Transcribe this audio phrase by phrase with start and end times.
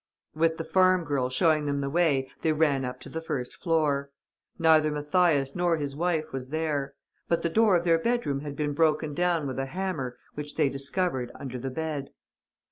[0.33, 4.09] With the farm girl showing them the way, they ran up to the first floor.
[4.57, 6.95] Neither Mathias nor his wife was there.
[7.27, 10.69] But the door of their bedroom had been broken down with a hammer which they
[10.69, 12.09] discovered under the bed.